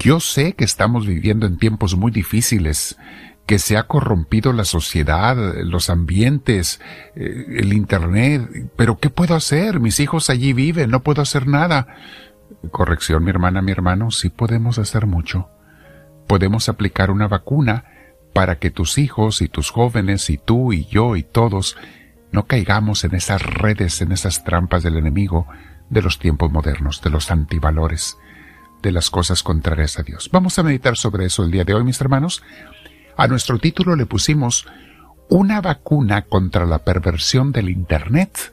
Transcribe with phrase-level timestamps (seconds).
[0.00, 2.96] Yo sé que estamos viviendo en tiempos muy difíciles,
[3.44, 6.80] que se ha corrompido la sociedad, los ambientes,
[7.14, 9.78] eh, el Internet, pero ¿qué puedo hacer?
[9.78, 11.86] Mis hijos allí viven, no puedo hacer nada.
[12.70, 15.50] Corrección, mi hermana, mi hermano, sí podemos hacer mucho.
[16.26, 17.84] Podemos aplicar una vacuna
[18.32, 21.76] para que tus hijos y tus jóvenes y tú y yo y todos
[22.32, 25.46] no caigamos en esas redes, en esas trampas del enemigo
[25.90, 28.16] de los tiempos modernos, de los antivalores,
[28.82, 30.30] de las cosas contrarias a Dios.
[30.32, 32.42] Vamos a meditar sobre eso el día de hoy, mis hermanos.
[33.16, 34.66] A nuestro título le pusimos
[35.28, 38.52] una vacuna contra la perversión del Internet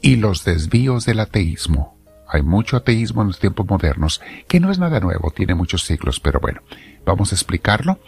[0.00, 1.98] y los desvíos del ateísmo.
[2.28, 6.20] Hay mucho ateísmo en los tiempos modernos, que no es nada nuevo, tiene muchos siglos,
[6.20, 6.62] pero bueno,
[7.04, 8.00] vamos a explicarlo.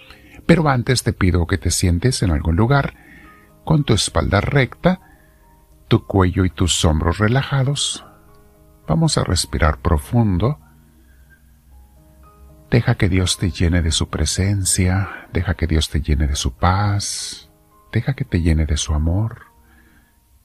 [0.47, 2.95] Pero antes te pido que te sientes en algún lugar,
[3.65, 5.01] con tu espalda recta,
[5.89, 8.05] tu cuello y tus hombros relajados.
[8.87, 10.59] Vamos a respirar profundo.
[12.71, 16.53] Deja que Dios te llene de su presencia, deja que Dios te llene de su
[16.53, 17.49] paz,
[17.93, 19.47] deja que te llene de su amor.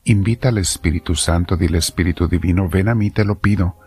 [0.04, 3.78] Invita al Espíritu Santo, dile Espíritu Divino, ven a mí, te lo pido,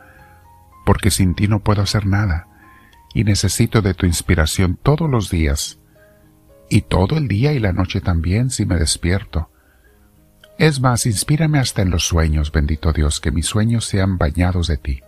[0.85, 2.49] porque sin ti no puedo hacer nada,
[3.15, 5.79] y necesito de tu inspiración todos los días
[6.69, 9.51] y todo el día y la noche también si me despierto.
[10.59, 14.77] Es más, inspírame hasta en los sueños, bendito Dios, que mis sueños sean bañados de
[14.77, 15.01] ti.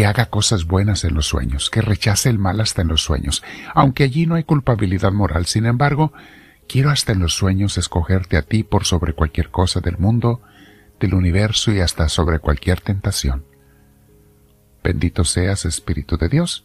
[0.00, 3.42] Que haga cosas buenas en los sueños, que rechace el mal hasta en los sueños,
[3.74, 5.44] aunque allí no hay culpabilidad moral.
[5.44, 6.14] Sin embargo,
[6.66, 10.40] quiero hasta en los sueños escogerte a ti por sobre cualquier cosa del mundo,
[11.00, 13.44] del universo y hasta sobre cualquier tentación.
[14.82, 16.64] Bendito seas, Espíritu de Dios.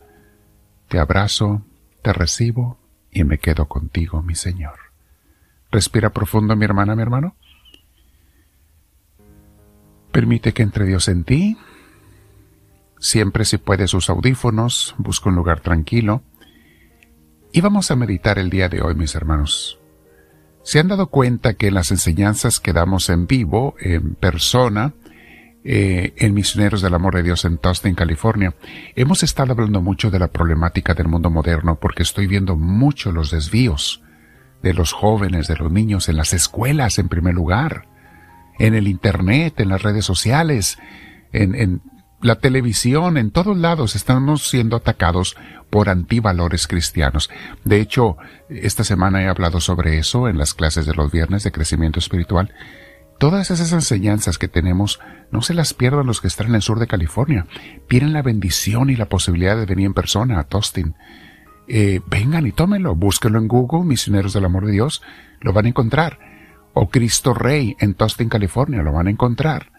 [0.88, 1.62] Te abrazo,
[2.04, 2.80] te recibo
[3.12, 4.80] y me quedo contigo, mi Señor.
[5.72, 7.36] Respira profundo, mi hermana, mi hermano.
[10.14, 11.58] Permite que entre Dios en ti.
[13.06, 16.24] Siempre si puedes sus audífonos, busca un lugar tranquilo.
[17.54, 19.78] Y vamos a meditar el día de hoy, mis hermanos.
[20.64, 24.96] ¿Se han dado cuenta que las enseñanzas que damos en vivo, en persona,
[25.64, 28.56] eh, en Misioneros del Amor de Dios en Tustin, California.
[28.96, 33.30] Hemos estado hablando mucho de la problemática del mundo moderno porque estoy viendo mucho los
[33.30, 34.02] desvíos
[34.64, 37.88] de los jóvenes, de los niños en las escuelas en primer lugar,
[38.58, 40.80] en el Internet, en las redes sociales,
[41.32, 41.82] en, en
[42.22, 45.36] la televisión, en todos lados estamos siendo atacados
[45.70, 47.30] por antivalores cristianos.
[47.64, 48.18] De hecho,
[48.50, 52.54] esta semana he hablado sobre eso en las clases de los viernes de crecimiento espiritual
[53.18, 55.00] Todas esas enseñanzas que tenemos
[55.32, 57.48] no se las pierdan los que están en el sur de California.
[57.88, 60.96] Tienen la bendición y la posibilidad de venir en persona a Tostin.
[61.68, 65.02] Eh, vengan y tómenlo, búsquenlo en Google, Misioneros del Amor de Dios,
[65.40, 66.20] lo van a encontrar.
[66.74, 69.72] O Cristo Rey en Tostin, California, lo van a encontrar.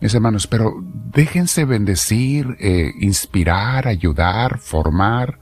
[0.00, 5.40] Mis hermanos, pero déjense bendecir, eh, inspirar, ayudar, formar.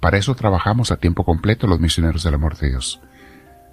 [0.00, 3.02] Para eso trabajamos a tiempo completo los misioneros del amor de Dios.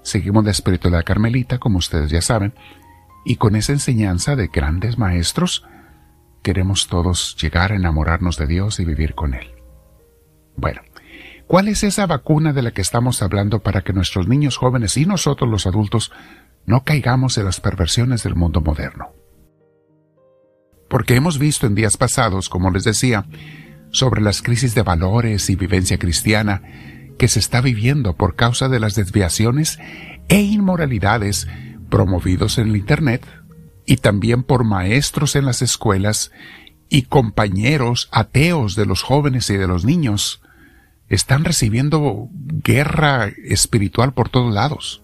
[0.04, 0.44] Seguimos
[0.90, 2.54] la carmelita, como ustedes ya saben,
[3.26, 5.66] y con esa enseñanza de grandes maestros,
[6.42, 9.52] queremos todos llegar a enamorarnos de Dios y vivir con Él.
[10.56, 10.82] Bueno,
[11.48, 15.06] ¿cuál es esa vacuna de la que estamos hablando para que nuestros niños jóvenes y
[15.06, 16.12] nosotros los adultos
[16.66, 19.19] no caigamos en las perversiones del mundo moderno?
[20.90, 23.26] Porque hemos visto en días pasados, como les decía,
[23.92, 26.62] sobre las crisis de valores y vivencia cristiana
[27.18, 29.80] que se está viviendo por causa de las desviaciones
[30.30, 31.48] e inmoralidades
[31.90, 33.26] promovidos en el Internet
[33.86, 36.32] y también por maestros en las escuelas
[36.90, 40.42] y compañeros ateos de los jóvenes y de los niños,
[41.08, 45.04] están recibiendo guerra espiritual por todos lados.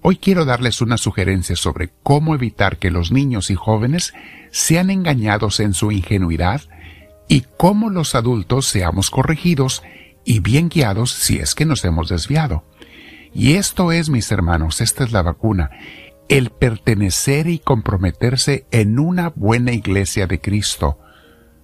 [0.00, 4.14] Hoy quiero darles una sugerencia sobre cómo evitar que los niños y jóvenes
[4.50, 6.62] sean engañados en su ingenuidad
[7.28, 9.82] y cómo los adultos seamos corregidos
[10.24, 12.64] y bien guiados si es que nos hemos desviado.
[13.34, 15.70] Y esto es, mis hermanos, esta es la vacuna,
[16.28, 20.98] el pertenecer y comprometerse en una buena iglesia de Cristo.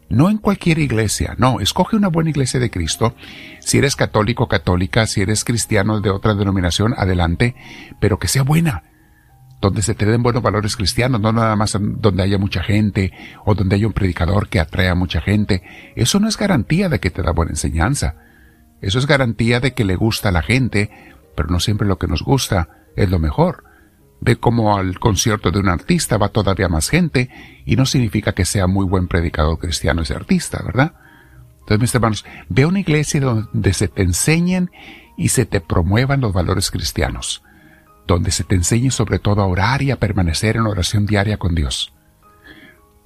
[0.08, 3.14] No en cualquier iglesia, no, escoge una buena iglesia de Cristo.
[3.60, 7.54] Si eres católico, católica, si eres cristiano de otra denominación, adelante,
[8.00, 8.84] pero que sea buena,
[9.60, 13.12] donde se te den buenos valores cristianos, no nada más donde haya mucha gente
[13.44, 15.62] o donde haya un predicador que atrae a mucha gente.
[15.96, 18.16] Eso no es garantía de que te da buena enseñanza.
[18.82, 20.90] Eso es garantía de que le gusta a la gente
[21.34, 23.63] pero no siempre lo que nos gusta es lo mejor.
[24.24, 27.28] Ve cómo al concierto de un artista va todavía más gente
[27.66, 30.94] y no significa que sea muy buen predicador cristiano ese artista, ¿verdad?
[31.60, 34.70] Entonces, mis hermanos, ve una iglesia donde se te enseñen
[35.18, 37.42] y se te promuevan los valores cristianos,
[38.06, 41.54] donde se te enseñe sobre todo a orar y a permanecer en oración diaria con
[41.54, 41.92] Dios.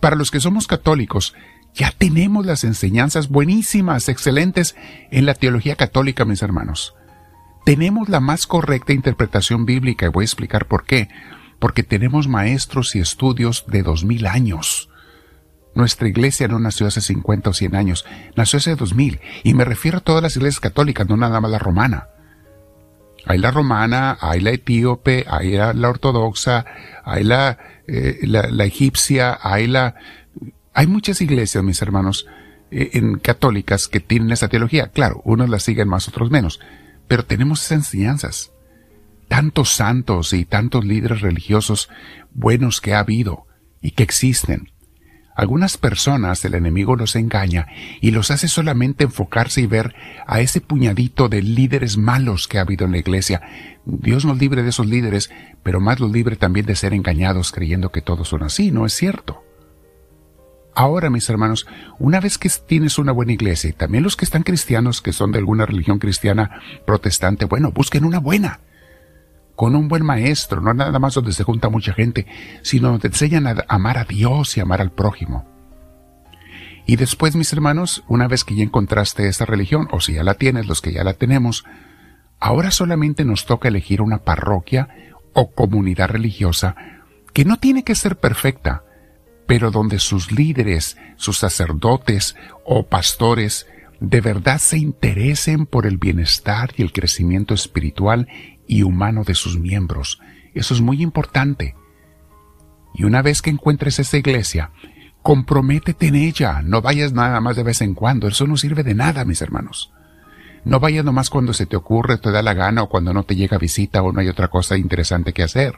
[0.00, 1.35] Para los que somos católicos,
[1.75, 4.75] Ya tenemos las enseñanzas buenísimas, excelentes
[5.11, 6.94] en la teología católica, mis hermanos.
[7.69, 11.11] Tenemos la más correcta interpretación bíblica y voy a explicar por qué.
[11.59, 14.88] Porque tenemos maestros y estudios de dos mil años.
[15.75, 18.06] Nuestra iglesia no nació hace 50 o 100 años,
[18.37, 19.20] nació hace 2000.
[19.44, 22.09] Y me refiero a todas las iglesias católicas, no nada más la romana.
[23.26, 26.65] Hay la romana, hay la etíope, hay la, ortodoxa,
[27.05, 29.94] hay la, eh, la, la, egipcia, hay la...
[30.73, 32.26] Hay muchas iglesias, mis hermanos,
[32.70, 34.88] eh, en católicas que tienen esa teología.
[34.88, 36.61] Claro, unos la siguen más, otros menos.
[37.08, 38.52] Pero tenemos esas enseñanzas.
[39.26, 41.88] Tantos santos y tantos líderes religiosos
[42.32, 43.46] buenos que ha habido
[43.82, 44.70] y que existen
[45.38, 47.69] algunas personas el enemigo los engaña
[48.00, 49.94] y los hace solamente enfocarse y ver
[50.26, 53.40] a ese puñadito de líderes malos que ha habido en la iglesia.
[53.84, 55.31] Dios nos libre de esos líderes,
[55.62, 58.72] pero más los libre también de ser engañados creyendo que todos son así.
[58.72, 59.44] No es cierto.
[60.79, 61.67] Ahora, mis hermanos,
[61.99, 65.33] una vez que tienes una buena iglesia, y también los que están cristianos, que son
[65.33, 68.61] de alguna religión cristiana protestante, bueno, busquen una buena
[69.57, 72.29] con un buen maestro, no nada más donde se junta mucha gente,
[72.63, 75.49] sino donde te enseñan a amar a Dios y amar al prójimo.
[76.87, 80.35] Y después, mis hermanos, una vez que ya encontraste esa religión, o si ya la
[80.35, 81.65] tienes, los que ya la tenemos,
[82.39, 84.91] ahora solamente nos toca elegir una parroquia
[85.33, 86.77] o comunidad religiosa
[87.33, 88.85] que no tiene que ser perfecta,
[89.49, 92.37] pero donde sus líderes, sus sacerdotes
[92.67, 93.67] o pastores
[93.99, 98.29] de verdad se interesen por el bienestar y el crecimiento espiritual
[98.67, 100.21] y humano de sus miembros.
[100.53, 101.75] Eso es muy importante.
[102.95, 104.71] Y una vez que encuentres esa iglesia,
[105.23, 108.94] comprométete en ella, no vayas nada más de vez en cuando, eso no sirve de
[108.94, 109.93] nada, mis hermanos.
[110.65, 113.35] No vayas nomás cuando se te ocurre, te da la gana o cuando no te
[113.35, 115.75] llega visita o no hay otra cosa interesante que hacer.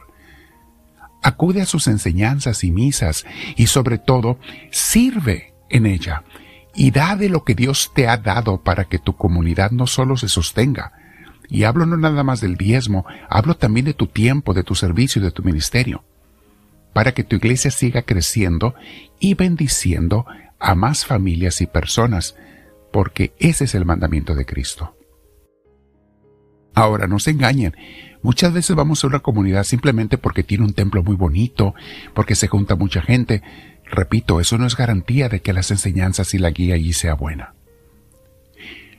[1.21, 3.25] Acude a sus enseñanzas y misas
[3.55, 4.39] y sobre todo
[4.71, 6.23] sirve en ella
[6.73, 10.17] y da de lo que Dios te ha dado para que tu comunidad no solo
[10.17, 10.93] se sostenga,
[11.49, 15.21] y hablo no nada más del diezmo, hablo también de tu tiempo, de tu servicio
[15.21, 16.03] y de tu ministerio,
[16.93, 18.73] para que tu iglesia siga creciendo
[19.19, 20.25] y bendiciendo
[20.59, 22.35] a más familias y personas,
[22.93, 24.95] porque ese es el mandamiento de Cristo.
[26.73, 27.75] Ahora, no se engañen.
[28.23, 31.73] Muchas veces vamos a una comunidad simplemente porque tiene un templo muy bonito,
[32.13, 33.41] porque se junta mucha gente.
[33.85, 37.55] Repito, eso no es garantía de que las enseñanzas y la guía allí sea buena.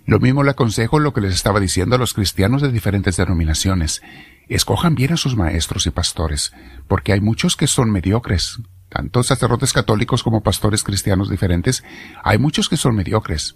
[0.04, 4.02] Lo mismo le aconsejo lo que les estaba diciendo a los cristianos de diferentes denominaciones.
[4.48, 6.52] Escojan bien a sus maestros y pastores,
[6.88, 8.58] porque hay muchos que son mediocres.
[8.88, 11.84] Tanto sacerdotes católicos como pastores cristianos diferentes,
[12.24, 13.54] hay muchos que son mediocres.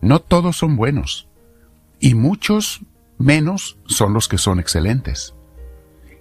[0.00, 1.28] No todos son buenos.
[2.00, 2.82] Y muchos
[3.22, 5.34] menos son los que son excelentes.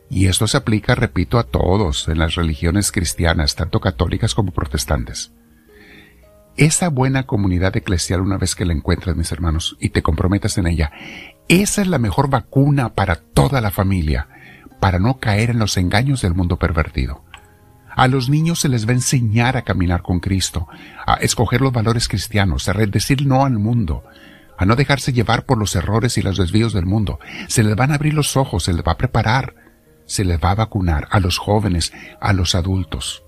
[0.10, 5.32] Y esto se aplica, repito, a todos en las religiones cristianas, tanto católicas como protestantes.
[6.58, 10.68] Esa buena comunidad eclesial una vez que la encuentras, mis hermanos, y te comprometas en
[10.68, 10.92] ella,
[11.48, 14.28] esa es la mejor vacuna para toda la familia,
[14.82, 17.24] para no caer en los engaños del mundo pervertido.
[17.96, 20.68] A los niños se les va a enseñar a caminar con Cristo,
[21.06, 24.04] a escoger los valores cristianos, a decir no al mundo,
[24.58, 27.20] a no dejarse llevar por los errores y los desvíos del mundo.
[27.48, 29.56] Se les van a abrir los ojos, se les va a preparar,
[30.06, 33.24] se les va a vacunar a los jóvenes, a los adultos.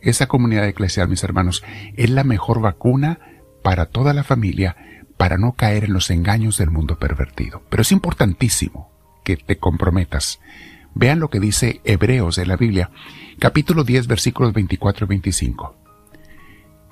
[0.00, 1.64] Esa comunidad eclesial, mis hermanos,
[1.96, 3.18] es la mejor vacuna
[3.62, 4.76] para toda la familia
[5.16, 7.62] para no caer en los engaños del mundo pervertido.
[7.68, 8.90] Pero es importantísimo
[9.24, 10.40] que te comprometas.
[10.94, 12.90] Vean lo que dice Hebreos de la Biblia,
[13.38, 15.76] capítulo 10, versículos 24 y 25.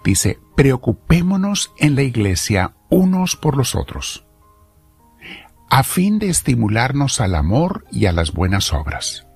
[0.05, 4.25] Dice, preocupémonos en la iglesia unos por los otros,
[5.71, 9.27] a fin de estimularnos al amor y a las buenas obras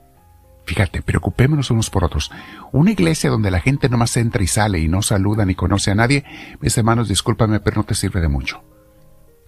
[0.70, 2.30] Fíjate, preocupémonos unos por otros.
[2.70, 5.96] Una iglesia donde la gente nomás entra y sale y no saluda ni conoce a
[5.96, 6.24] nadie,
[6.60, 8.62] mis hermanos, discúlpame, pero no te sirve de mucho.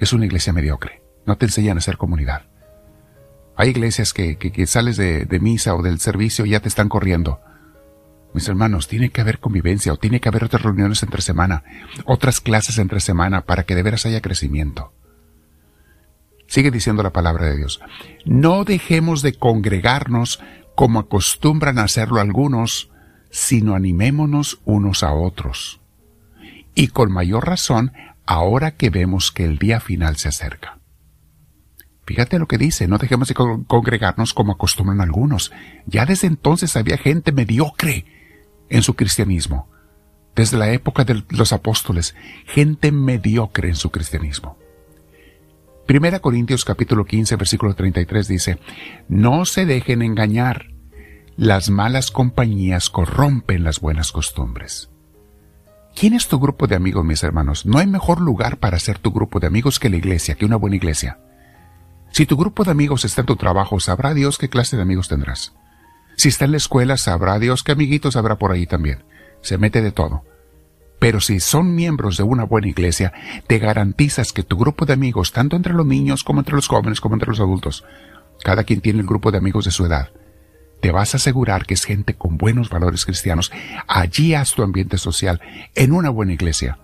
[0.01, 1.05] Es una iglesia mediocre.
[1.25, 2.47] No te enseñan a ser comunidad.
[3.55, 6.89] Hay iglesias que, que, sales de, de misa o del servicio y ya te están
[6.89, 7.39] corriendo.
[8.35, 11.65] Mis hermanos, tiene que haber convivencia o tiene que haber otras reuniones entre semana,
[12.05, 14.93] otras clases entre semana para que de veras haya crecimiento.
[16.47, 17.81] Sigue diciendo la palabra de Dios.
[18.25, 20.41] No dejemos de congregarnos
[20.75, 22.91] como acostumbran a hacerlo algunos,
[23.31, 25.81] sino animémonos unos a otros.
[26.75, 27.93] Y con mayor razón
[28.27, 30.79] ahora que vemos que el día final se acerca.
[32.05, 35.53] Fíjate lo que dice, no dejemos de congregarnos como acostumbran algunos.
[35.87, 38.05] Ya desde entonces había gente mediocre
[38.73, 39.69] en su cristianismo.
[40.35, 42.15] Desde la época de los apóstoles,
[42.47, 44.57] gente mediocre en su cristianismo.
[45.87, 48.59] Primera Corintios capítulo 15 versículo 33 dice,
[49.09, 50.69] No se dejen engañar,
[51.37, 54.89] las malas compañías corrompen las buenas costumbres.
[55.95, 57.67] ¿Quién es tu grupo de amigos, mis hermanos?
[57.67, 60.57] No hay mejor lugar para ser tu grupo de amigos que la iglesia, que una
[60.57, 61.19] buena iglesia.
[62.11, 65.09] Si tu grupo de amigos está en tu trabajo, sabrá Dios qué clase de amigos
[65.09, 65.53] tendrás.
[66.23, 69.03] Si está en la escuela, sabrá Dios qué amiguitos habrá por ahí también.
[69.41, 70.23] Se mete de todo.
[71.01, 73.13] Pero si son miembros de una buena iglesia,
[73.49, 77.01] te garantizas que tu grupo de amigos, tanto entre los niños como entre los jóvenes
[77.01, 77.85] como entre los adultos,
[78.45, 80.13] cada quien tiene el grupo de amigos de su edad,
[80.81, 83.51] te vas a asegurar que es gente con buenos valores cristianos.
[83.89, 85.41] Allí haz tu ambiente social,
[85.75, 86.79] en una buena iglesia.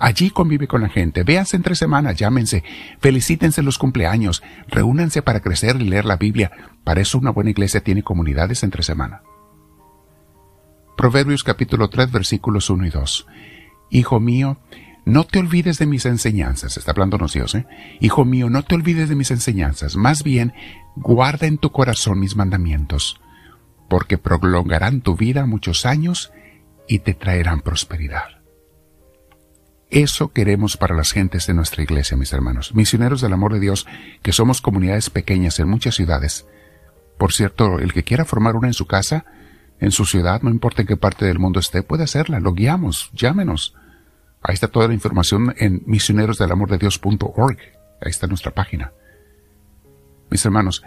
[0.00, 2.64] Allí convive con la gente, véanse entre semanas, llámense,
[2.98, 6.50] felicítense los cumpleaños, reúnanse para crecer y leer la Biblia.
[6.84, 9.22] Para eso una buena iglesia tiene comunidades entre semana.
[10.96, 13.26] Proverbios capítulo 3 versículos 1 y 2.
[13.90, 14.58] Hijo mío,
[15.04, 17.66] no te olvides de mis enseñanzas, está hablándonos Dios, ¿eh?
[18.00, 20.54] Hijo mío, no te olvides de mis enseñanzas, más bien
[20.96, 23.20] guarda en tu corazón mis mandamientos
[23.90, 26.32] porque prolongarán tu vida muchos años
[26.88, 28.39] y te traerán prosperidad.
[29.90, 33.86] Eso queremos para las gentes de nuestra iglesia, mis hermanos, misioneros del amor de Dios,
[34.22, 36.46] que somos comunidades pequeñas en muchas ciudades.
[37.18, 39.24] Por cierto, el que quiera formar una en su casa,
[39.80, 43.10] en su ciudad, no importa en qué parte del mundo esté, puede hacerla, lo guiamos,
[43.14, 43.74] llámenos.
[44.42, 47.58] Ahí está toda la información en misionerosdelamordedios.org.
[48.00, 48.92] Ahí está nuestra página.
[50.30, 50.84] Mis hermanos,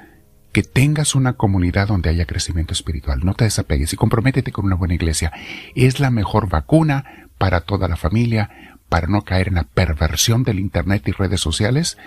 [0.53, 3.19] que tengas una comunidad donde haya crecimiento espiritual.
[3.23, 5.33] No te desapegues y comprométete con una buena iglesia.
[5.75, 10.59] Es la mejor vacuna para toda la familia, para no caer en la perversión del
[10.59, 11.97] Internet y redes sociales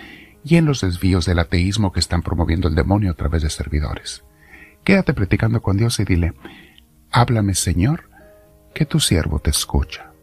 [0.45, 4.23] y en los desvíos del ateísmo que están promoviendo el demonio a través de servidores.
[4.85, 6.33] Quédate platicando con Dios y dile,
[7.11, 8.09] háblame Señor,
[8.73, 10.13] que tu siervo te escucha.